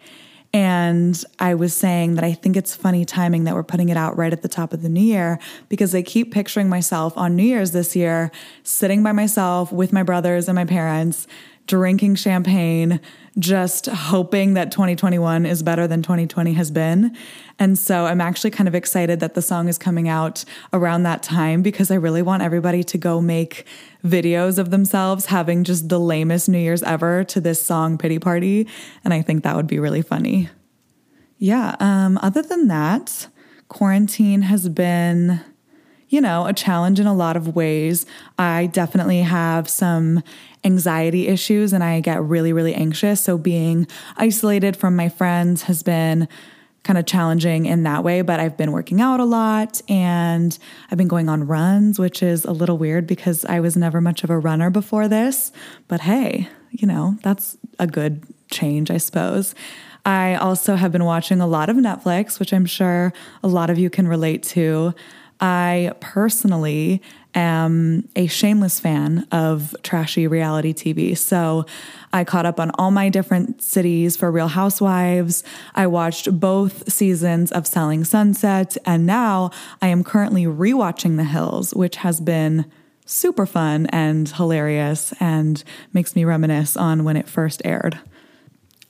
And 0.54 1.22
I 1.38 1.54
was 1.54 1.72
saying 1.74 2.16
that 2.16 2.24
I 2.24 2.34
think 2.34 2.58
it's 2.58 2.74
funny 2.74 3.06
timing 3.06 3.44
that 3.44 3.54
we're 3.54 3.62
putting 3.62 3.88
it 3.88 3.96
out 3.96 4.18
right 4.18 4.32
at 4.32 4.42
the 4.42 4.48
top 4.48 4.74
of 4.74 4.82
the 4.82 4.88
new 4.90 5.00
year 5.00 5.38
because 5.70 5.94
I 5.94 6.02
keep 6.02 6.30
picturing 6.30 6.68
myself 6.68 7.16
on 7.16 7.36
New 7.36 7.42
Year's 7.42 7.70
this 7.70 7.96
year, 7.96 8.30
sitting 8.62 9.02
by 9.02 9.12
myself 9.12 9.72
with 9.72 9.94
my 9.94 10.02
brothers 10.02 10.48
and 10.48 10.56
my 10.56 10.66
parents, 10.66 11.26
drinking 11.66 12.16
champagne, 12.16 13.00
just 13.38 13.86
hoping 13.86 14.54
that 14.54 14.70
2021 14.70 15.46
is 15.46 15.62
better 15.62 15.86
than 15.86 16.02
2020 16.02 16.52
has 16.54 16.70
been. 16.70 17.16
And 17.58 17.78
so 17.78 18.06
I'm 18.06 18.20
actually 18.20 18.50
kind 18.50 18.68
of 18.68 18.74
excited 18.74 19.20
that 19.20 19.34
the 19.34 19.42
song 19.42 19.68
is 19.68 19.78
coming 19.78 20.08
out 20.08 20.44
around 20.72 21.04
that 21.04 21.22
time 21.22 21.62
because 21.62 21.90
I 21.90 21.94
really 21.94 22.22
want 22.22 22.42
everybody 22.42 22.82
to 22.84 22.98
go 22.98 23.20
make 23.20 23.66
videos 24.04 24.58
of 24.58 24.70
themselves 24.70 25.26
having 25.26 25.64
just 25.64 25.88
the 25.88 26.00
lamest 26.00 26.48
New 26.48 26.58
Year's 26.58 26.82
ever 26.82 27.24
to 27.24 27.40
this 27.40 27.62
song 27.62 27.96
Pity 27.96 28.18
Party. 28.18 28.66
And 29.04 29.14
I 29.14 29.22
think 29.22 29.44
that 29.44 29.56
would 29.56 29.66
be 29.66 29.78
really 29.78 30.02
funny. 30.02 30.50
Yeah, 31.38 31.76
um, 31.80 32.18
other 32.22 32.42
than 32.42 32.68
that, 32.68 33.28
quarantine 33.68 34.42
has 34.42 34.68
been 34.68 35.40
you 36.12 36.20
know, 36.20 36.46
a 36.46 36.52
challenge 36.52 37.00
in 37.00 37.06
a 37.06 37.14
lot 37.14 37.38
of 37.38 37.56
ways. 37.56 38.04
I 38.38 38.66
definitely 38.66 39.22
have 39.22 39.66
some 39.66 40.22
anxiety 40.64 41.28
issues 41.28 41.72
and 41.72 41.82
I 41.82 42.00
get 42.00 42.22
really, 42.22 42.52
really 42.52 42.74
anxious. 42.74 43.22
So 43.22 43.36
being 43.36 43.86
isolated 44.16 44.76
from 44.76 44.94
my 44.96 45.08
friends 45.08 45.62
has 45.62 45.82
been 45.82 46.28
kind 46.84 46.98
of 46.98 47.06
challenging 47.06 47.66
in 47.66 47.84
that 47.84 48.02
way, 48.02 48.22
but 48.22 48.40
I've 48.40 48.56
been 48.56 48.72
working 48.72 49.00
out 49.00 49.20
a 49.20 49.24
lot 49.24 49.80
and 49.88 50.56
I've 50.90 50.98
been 50.98 51.08
going 51.08 51.28
on 51.28 51.46
runs, 51.46 51.98
which 51.98 52.22
is 52.22 52.44
a 52.44 52.52
little 52.52 52.76
weird 52.76 53.06
because 53.06 53.44
I 53.44 53.60
was 53.60 53.76
never 53.76 54.00
much 54.00 54.24
of 54.24 54.30
a 54.30 54.38
runner 54.38 54.70
before 54.70 55.06
this. 55.08 55.52
But 55.86 56.00
hey, 56.00 56.48
you 56.70 56.88
know, 56.88 57.16
that's 57.22 57.56
a 57.78 57.86
good 57.86 58.24
change, 58.50 58.90
I 58.90 58.96
suppose. 58.96 59.54
I 60.04 60.34
also 60.34 60.74
have 60.74 60.90
been 60.90 61.04
watching 61.04 61.40
a 61.40 61.46
lot 61.46 61.68
of 61.68 61.76
Netflix, 61.76 62.40
which 62.40 62.52
I'm 62.52 62.66
sure 62.66 63.12
a 63.42 63.48
lot 63.48 63.70
of 63.70 63.78
you 63.78 63.88
can 63.88 64.08
relate 64.08 64.42
to. 64.44 64.94
I 65.40 65.92
personally 66.00 67.02
am 67.34 68.08
a 68.16 68.26
shameless 68.26 68.80
fan 68.80 69.26
of 69.32 69.74
trashy 69.82 70.26
reality 70.26 70.72
TV. 70.72 71.16
So 71.16 71.66
I 72.12 72.24
caught 72.24 72.46
up 72.46 72.60
on 72.60 72.70
all 72.78 72.90
my 72.90 73.08
different 73.08 73.62
cities 73.62 74.16
for 74.16 74.30
Real 74.30 74.48
Housewives. 74.48 75.42
I 75.74 75.86
watched 75.86 76.38
both 76.38 76.90
seasons 76.92 77.50
of 77.52 77.66
Selling 77.66 78.04
Sunset, 78.04 78.76
and 78.84 79.06
now 79.06 79.50
I 79.80 79.88
am 79.88 80.04
currently 80.04 80.44
rewatching 80.44 81.16
The 81.16 81.24
Hills, 81.24 81.74
which 81.74 81.96
has 81.96 82.20
been 82.20 82.70
super 83.04 83.46
fun 83.46 83.86
and 83.86 84.28
hilarious 84.28 85.12
and 85.20 85.62
makes 85.92 86.14
me 86.14 86.24
reminisce 86.24 86.76
on 86.76 87.04
when 87.04 87.16
it 87.16 87.28
first 87.28 87.62
aired. 87.64 87.98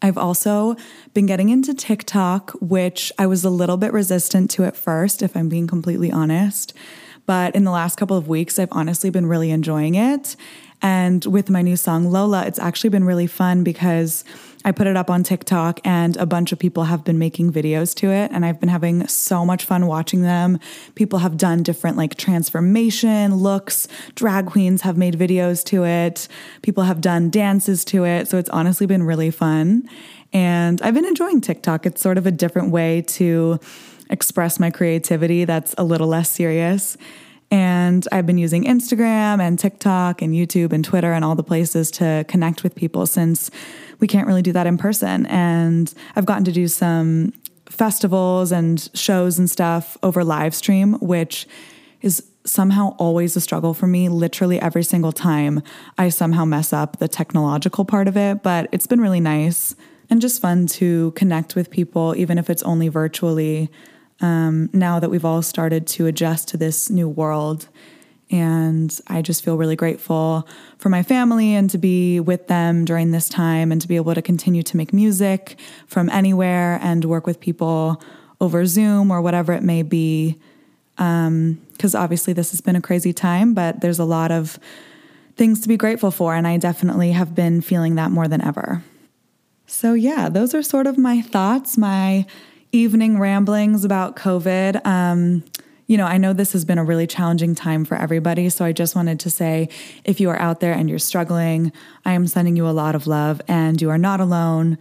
I've 0.03 0.19
also 0.19 0.75
been 1.15 1.27
getting 1.27 1.49
into 1.49 1.73
TikTok, 1.73 2.51
which 2.61 3.13
I 3.19 3.27
was 3.27 3.45
a 3.45 3.51
little 3.51 3.77
bit 3.77 3.93
resistant 3.93 4.51
to 4.53 4.65
at 4.65 4.77
first, 4.77 5.23
if 5.23 5.37
I'm 5.37 5.49
being 5.49 5.69
completely 5.69 6.11
honest. 6.11 6.75
But 7.26 7.55
in 7.55 7.64
the 7.64 7.71
last 7.71 7.97
couple 7.97 8.17
of 8.17 8.29
weeks, 8.29 8.59
I've 8.59 8.73
honestly 8.73 9.11
been 9.11 9.26
really 9.26 9.50
enjoying 9.50 9.95
it. 9.95 10.37
And 10.85 11.25
with 11.26 11.49
my 11.49 11.62
new 11.62 11.76
song, 11.76 12.11
Lola, 12.11 12.45
it's 12.45 12.59
actually 12.59 12.91
been 12.91 13.05
really 13.05 13.29
fun 13.29 13.62
because 13.62 14.25
I 14.64 14.73
put 14.73 14.88
it 14.88 14.97
up 14.97 15.11
on 15.11 15.23
TikTok 15.23 15.81
and 15.85 16.17
a 16.17 16.26
bunch 16.26 16.50
of 16.50 16.59
people 16.59 16.85
have 16.85 17.05
been 17.05 17.19
making 17.19 17.52
videos 17.52 17.95
to 17.97 18.11
it. 18.11 18.33
And 18.33 18.45
I've 18.45 18.59
been 18.59 18.69
having 18.69 19.07
so 19.07 19.47
much 19.47 19.64
fun 19.64 19.87
watching 19.87 20.23
them. 20.23 20.59
People 20.97 21.21
have 21.21 21.37
done 21.37 21.62
different 21.62 21.97
like 21.97 22.17
transformation 22.17 23.37
looks. 23.37 23.87
Drag 24.17 24.47
queens 24.47 24.83
have 24.83 24.97
made 24.97 25.17
videos 25.17 25.64
to 25.67 25.85
it. 25.85 26.26
People 26.62 26.83
have 26.83 27.00
done 27.00 27.31
dances 27.31 27.85
to 27.87 28.05
it. 28.05 28.26
So 28.26 28.38
it's 28.38 28.50
honestly 28.50 28.87
been 28.87 29.05
really 29.05 29.31
fun. 29.31 29.88
And 30.33 30.81
I've 30.83 30.95
been 30.95 31.05
enjoying 31.05 31.41
TikTok. 31.41 31.87
It's 31.87 32.01
sort 32.01 32.19
of 32.19 32.27
a 32.27 32.31
different 32.31 32.71
way 32.71 33.03
to 33.03 33.61
express 34.11 34.61
my 34.61 34.71
creativity 34.71 35.45
that's 35.45 35.75
a 35.79 35.85
little 35.85 36.07
less 36.07 36.31
serious. 36.31 36.97
And 37.51 38.09
I've 38.12 38.25
been 38.25 38.39
using 38.39 38.65
Instagram 38.65 39.41
and 39.41 39.59
TikTok 39.59 40.23
and 40.23 40.33
YouTube 40.33 40.73
and 40.73 40.83
Twitter 40.83 41.12
and 41.12 41.23
all 41.23 41.35
the 41.35 41.43
places 41.43 41.91
to 41.93 42.25
connect 42.27 42.62
with 42.62 42.75
people 42.75 43.05
since 43.05 43.51
we 44.01 44.07
can't 44.07 44.27
really 44.27 44.41
do 44.41 44.53
that 44.53 44.67
in 44.67 44.79
person. 44.79 45.27
And 45.27 45.93
I've 46.17 46.25
gotten 46.25 46.45
to 46.45 46.53
do 46.53 46.67
some 46.67 47.35
festivals 47.67 48.53
and 48.53 48.89
shows 48.95 49.39
and 49.39 49.51
stuff 49.51 49.99
over 50.03 50.25
live 50.25 50.55
stream, 50.55 50.95
which 50.95 51.47
is 52.01 52.27
somehow 52.45 52.95
always 52.99 53.37
a 53.37 53.41
struggle 53.41 53.75
for 53.75 53.87
me. 53.87 54.09
Literally 54.09 54.59
every 54.61 54.83
single 54.83 55.12
time 55.12 55.62
I 55.99 56.09
somehow 56.09 56.47
mess 56.47 56.73
up 56.73 56.99
the 56.99 57.09
technological 57.09 57.85
part 57.85 58.09
of 58.09 58.17
it, 58.17 58.43
but 58.43 58.69
it's 58.73 58.87
been 58.87 59.01
really 59.01 59.21
nice 59.21 59.77
and 60.12 60.21
just 60.21 60.42
fun 60.42 60.66
to 60.66 61.11
connect 61.12 61.54
with 61.54 61.71
people, 61.71 62.14
even 62.19 62.37
if 62.37 62.50
it's 62.50 62.62
only 62.64 62.88
virtually 62.88 63.71
um, 64.21 64.69
now 64.75 65.00
that 65.00 65.09
we've 65.09 65.25
all 65.25 65.40
started 65.40 65.87
to 65.87 66.07
adjust 66.07 66.49
to 66.49 66.59
this 66.59 66.90
new 66.90 67.09
world. 67.09 67.71
And 68.31 68.95
I 69.07 69.23
just 69.23 69.42
feel 69.42 69.57
really 69.57 69.75
grateful 69.75 70.47
for 70.76 70.90
my 70.90 71.02
family 71.02 71.54
and 71.54 71.71
to 71.71 71.78
be 71.78 72.21
with 72.21 72.47
them 72.47 72.85
during 72.85 73.11
this 73.11 73.26
time 73.26 73.73
and 73.73 73.81
to 73.81 73.88
be 73.88 73.97
able 73.97 74.12
to 74.12 74.21
continue 74.21 74.62
to 74.64 74.76
make 74.76 74.92
music 74.92 75.59
from 75.87 76.11
anywhere 76.11 76.78
and 76.83 77.07
work 77.07 77.26
with 77.26 77.40
people 77.40 78.02
over 78.38 78.66
Zoom 78.66 79.11
or 79.11 79.23
whatever 79.23 79.54
it 79.54 79.62
may 79.62 79.81
be. 79.83 80.38
Because 80.97 81.95
um, 81.95 82.02
obviously, 82.02 82.35
this 82.35 82.50
has 82.50 82.61
been 82.61 82.76
a 82.76 82.83
crazy 82.83 83.14
time, 83.14 83.54
but 83.54 83.81
there's 83.81 83.99
a 83.99 84.04
lot 84.04 84.31
of 84.31 84.59
things 85.37 85.62
to 85.62 85.69
be 85.69 85.78
grateful 85.78 86.11
for. 86.11 86.35
And 86.35 86.47
I 86.47 86.59
definitely 86.59 87.12
have 87.12 87.35
been 87.35 87.62
feeling 87.62 87.95
that 87.95 88.11
more 88.11 88.28
than 88.28 88.42
ever. 88.42 88.83
So, 89.73 89.95
yeah, 89.95 90.29
those 90.29 90.55
are 90.55 90.62
sort 90.62 90.87
of 90.87 90.99
my 90.99 91.23
thoughts, 91.23 91.79
my 91.79 92.26
evening 92.73 93.19
ramblings 93.19 93.87
about 93.87 94.17
COVID. 94.17 94.85
Um, 94.87 95.43
you 95.87 95.97
know, 95.97 96.05
I 96.05 96.19
know 96.19 96.35
this 96.35 96.52
has 96.52 96.67
been 96.67 96.76
a 96.76 96.85
really 96.85 97.07
challenging 97.07 97.55
time 97.55 97.87
for 97.87 97.97
everybody. 97.97 98.50
So 98.50 98.67
I 98.67 98.73
just 98.73 98.95
wanted 98.95 99.19
to 99.21 99.31
say 99.31 99.71
if 100.05 100.21
you 100.21 100.29
are 100.29 100.38
out 100.38 100.61
there 100.61 100.75
and 100.75 100.91
you're 100.91 100.99
struggling, 100.99 101.73
I 102.05 102.12
am 102.12 102.26
sending 102.26 102.55
you 102.55 102.69
a 102.69 102.71
lot 102.71 102.95
of 102.95 103.07
love 103.07 103.41
and 103.49 103.81
you 103.81 103.88
are 103.88 103.97
not 103.97 104.21
alone. 104.21 104.76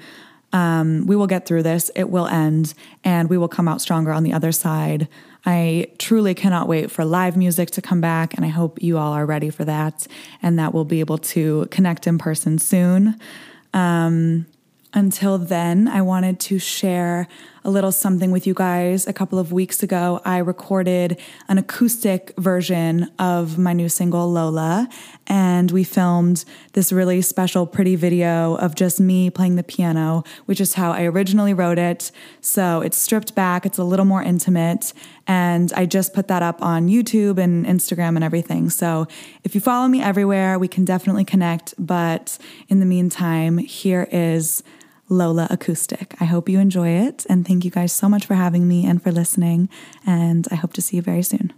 Um, 0.51 1.07
we 1.07 1.15
will 1.15 1.25
get 1.25 1.45
through 1.45 1.63
this, 1.63 1.89
it 1.95 2.09
will 2.09 2.27
end, 2.27 2.73
and 3.05 3.29
we 3.29 3.37
will 3.37 3.47
come 3.47 3.69
out 3.69 3.79
stronger 3.79 4.11
on 4.11 4.23
the 4.23 4.33
other 4.33 4.51
side. 4.51 5.07
I 5.45 5.87
truly 5.99 6.35
cannot 6.35 6.67
wait 6.67 6.91
for 6.91 7.05
live 7.05 7.37
music 7.37 7.71
to 7.71 7.81
come 7.81 8.01
back, 8.01 8.33
and 8.33 8.43
I 8.43 8.49
hope 8.49 8.83
you 8.83 8.97
all 8.97 9.13
are 9.13 9.25
ready 9.25 9.49
for 9.49 9.63
that 9.63 10.05
and 10.41 10.59
that 10.59 10.73
we'll 10.73 10.83
be 10.83 10.99
able 10.99 11.17
to 11.17 11.67
connect 11.71 12.07
in 12.07 12.17
person 12.17 12.59
soon. 12.59 13.17
Um, 13.73 14.45
until 14.93 15.37
then, 15.37 15.87
I 15.87 16.01
wanted 16.01 16.39
to 16.41 16.59
share 16.59 17.27
a 17.63 17.69
little 17.69 17.91
something 17.91 18.31
with 18.31 18.47
you 18.47 18.53
guys. 18.53 19.07
A 19.07 19.13
couple 19.13 19.37
of 19.37 19.51
weeks 19.51 19.83
ago, 19.83 20.19
I 20.25 20.39
recorded 20.39 21.19
an 21.47 21.57
acoustic 21.57 22.33
version 22.37 23.09
of 23.19 23.57
my 23.57 23.71
new 23.71 23.87
single, 23.87 24.29
Lola, 24.31 24.89
and 25.27 25.69
we 25.71 25.83
filmed 25.83 26.43
this 26.73 26.91
really 26.91 27.21
special, 27.21 27.67
pretty 27.67 27.95
video 27.95 28.55
of 28.55 28.73
just 28.75 28.99
me 28.99 29.29
playing 29.29 29.55
the 29.55 29.63
piano, 29.63 30.23
which 30.45 30.59
is 30.59 30.73
how 30.73 30.91
I 30.91 31.03
originally 31.03 31.53
wrote 31.53 31.77
it. 31.77 32.11
So 32.41 32.81
it's 32.81 32.97
stripped 32.97 33.35
back, 33.35 33.65
it's 33.65 33.77
a 33.77 33.83
little 33.83 34.05
more 34.05 34.23
intimate, 34.23 34.91
and 35.27 35.71
I 35.73 35.85
just 35.85 36.13
put 36.13 36.27
that 36.29 36.41
up 36.41 36.61
on 36.63 36.87
YouTube 36.87 37.37
and 37.37 37.65
Instagram 37.65 38.15
and 38.15 38.23
everything. 38.23 38.71
So 38.71 39.07
if 39.43 39.53
you 39.53 39.61
follow 39.61 39.87
me 39.87 40.01
everywhere, 40.01 40.57
we 40.57 40.67
can 40.67 40.83
definitely 40.83 41.25
connect. 41.25 41.75
But 41.77 42.39
in 42.69 42.79
the 42.79 42.85
meantime, 42.87 43.59
here 43.59 44.07
is 44.11 44.63
Lola 45.11 45.45
Acoustic. 45.49 46.15
I 46.21 46.25
hope 46.25 46.47
you 46.47 46.59
enjoy 46.59 46.89
it. 46.89 47.25
And 47.29 47.45
thank 47.45 47.65
you 47.65 47.69
guys 47.69 47.91
so 47.91 48.07
much 48.07 48.25
for 48.25 48.35
having 48.35 48.65
me 48.67 48.85
and 48.85 49.03
for 49.03 49.11
listening. 49.11 49.69
And 50.05 50.47
I 50.49 50.55
hope 50.55 50.71
to 50.73 50.81
see 50.81 50.95
you 50.95 51.01
very 51.01 51.21
soon. 51.21 51.53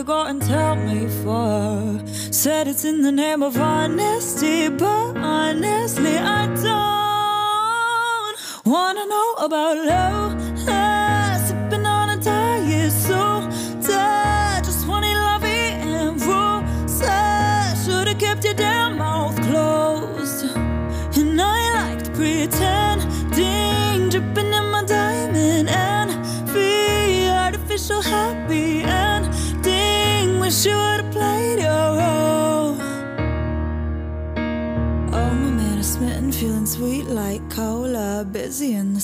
To 0.00 0.06
go 0.06 0.22
and 0.22 0.40
tell 0.40 0.76
me 0.76 1.06
for? 1.22 2.00
Said 2.32 2.68
it's 2.68 2.84
in 2.84 3.02
the 3.02 3.12
name 3.12 3.42
of 3.42 3.56
honesty, 3.58 4.68
but 4.70 5.16
honestly, 5.18 6.16
I 6.16 6.46
don't 6.66 8.36
wanna 8.64 9.04
know 9.06 9.34
about 9.46 9.76
love. 9.76 10.29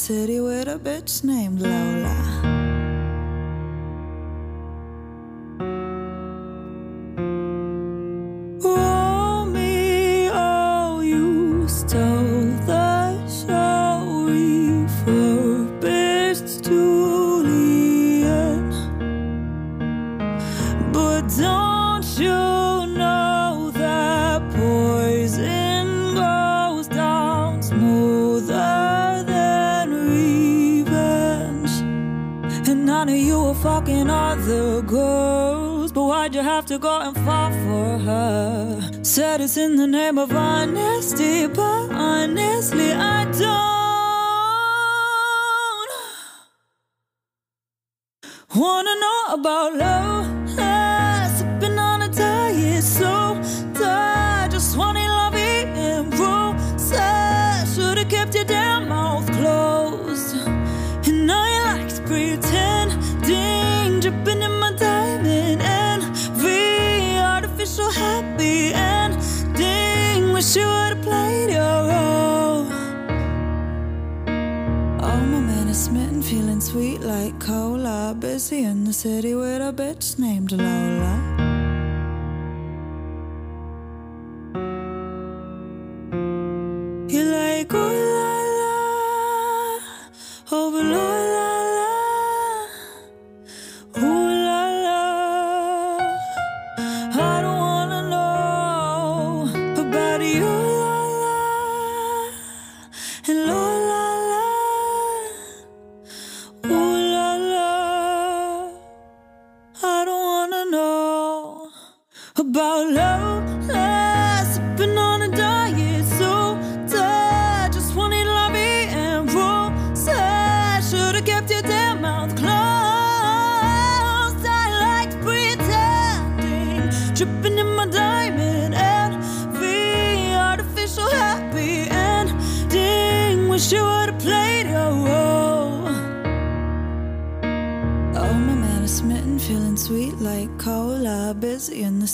City 0.06 0.38
with 0.38 0.68
a 0.68 0.78
bitch 0.78 1.24
named 1.24 1.35
to 36.76 36.82
go 36.82 37.00
and 37.00 37.16
fall 37.24 37.50
for 37.50 37.98
her? 37.98 38.90
Said 39.02 39.40
it's 39.40 39.56
in 39.56 39.76
the 39.76 39.86
name 39.86 40.18
of 40.18 40.30
honesty, 40.32 41.46
but 41.46 41.90
honestly, 41.92 42.92
I 42.92 43.24
don't 43.24 43.86
wanna 48.54 48.94
know 49.04 49.24
about 49.30 49.74
love. 49.74 50.25
Busy 78.36 78.64
in 78.64 78.84
the 78.84 78.92
city 78.92 79.34
with 79.34 79.62
a 79.62 79.72
bitch 79.72 80.18
named 80.18 80.52
Lola. 80.52 81.35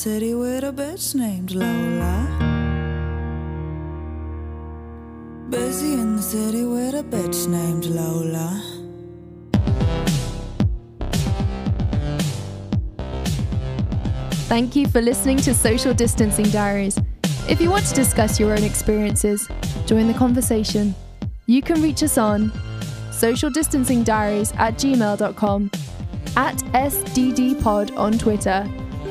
City 0.03 0.35
with 0.35 0.65
a 0.65 0.73
bitch 0.73 1.15
named 1.15 1.53
Lola. 1.53 2.27
Busy 5.49 5.93
in 5.93 6.17
the 6.17 6.23
city 6.23 6.65
with 6.65 6.97
a 6.97 7.05
bitch 7.05 7.47
named 7.47 7.85
Lola. 7.85 8.61
Thank 14.49 14.75
you 14.75 14.89
for 14.89 15.01
listening 15.01 15.37
to 15.37 15.55
Social 15.55 15.95
Distancing 15.95 16.47
Diaries. 16.47 16.99
If 17.49 17.61
you 17.61 17.71
want 17.71 17.87
to 17.87 17.95
discuss 17.95 18.41
your 18.41 18.51
own 18.55 18.65
experiences, 18.65 19.49
join 19.87 20.09
the 20.09 20.15
conversation. 20.15 20.97
You 21.47 21.63
can 21.63 21.81
reach 21.81 22.03
us 22.03 22.19
on 22.19 22.51
socialdistancingdiaries 23.11 24.53
at 24.59 24.75
gmail.com, 24.75 25.71
at 26.37 26.57
SDDpod 26.57 27.97
on 27.97 28.19
Twitter, 28.19 28.67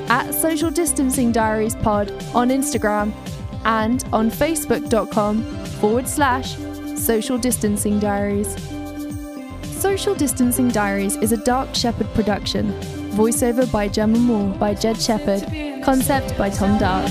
at 0.09 0.33
Social 0.33 0.71
Distancing 0.71 1.31
Diaries 1.31 1.75
Pod 1.75 2.11
on 2.33 2.49
Instagram 2.49 3.11
and 3.65 4.03
on 4.11 4.29
facebook.com 4.29 5.43
forward 5.79 6.07
slash 6.07 6.55
Social 6.95 7.37
Distancing 7.37 7.99
Diaries. 7.99 8.55
Social 9.79 10.13
Distancing 10.13 10.69
Diaries 10.69 11.15
is 11.17 11.31
a 11.31 11.37
Dark 11.37 11.73
Shepherd 11.73 12.07
production. 12.13 12.71
Voiceover 13.11 13.69
by 13.71 13.87
Gemma 13.87 14.19
Moore 14.19 14.55
by 14.57 14.73
Jed 14.73 15.01
Shepherd. 15.01 15.43
Concept 15.83 16.37
by 16.37 16.49
Tom 16.49 16.77
Dark. 16.77 17.09